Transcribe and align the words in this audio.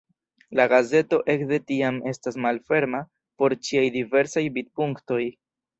La 0.59 0.63
gazeto 0.71 1.19
ekde 1.33 1.59
tiam 1.73 2.01
estas 2.13 2.41
malferma 2.47 3.05
por 3.43 3.59
ĉiaj 3.69 3.87
diversaj 4.01 4.49
vidpunktoj. 4.59 5.25